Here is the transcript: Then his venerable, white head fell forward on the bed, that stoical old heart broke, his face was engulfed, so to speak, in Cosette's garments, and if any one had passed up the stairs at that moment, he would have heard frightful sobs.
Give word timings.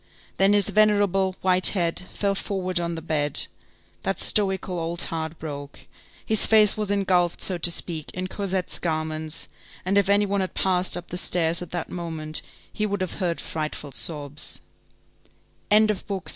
Then 0.37 0.53
his 0.53 0.69
venerable, 0.71 1.35
white 1.41 1.67
head 1.77 1.99
fell 2.11 2.33
forward 2.33 2.79
on 2.79 2.95
the 2.95 3.03
bed, 3.03 3.45
that 4.01 4.19
stoical 4.19 4.79
old 4.79 5.03
heart 5.03 5.37
broke, 5.37 5.85
his 6.25 6.47
face 6.47 6.75
was 6.75 6.89
engulfed, 6.89 7.39
so 7.39 7.59
to 7.59 7.69
speak, 7.69 8.09
in 8.15 8.25
Cosette's 8.27 8.79
garments, 8.79 9.47
and 9.85 9.99
if 9.99 10.09
any 10.09 10.25
one 10.25 10.41
had 10.41 10.55
passed 10.55 10.97
up 10.97 11.09
the 11.09 11.17
stairs 11.17 11.61
at 11.61 11.69
that 11.69 11.91
moment, 11.91 12.41
he 12.73 12.87
would 12.87 13.01
have 13.01 13.19
heard 13.19 13.39
frightful 13.39 13.91
sobs. 13.91 14.61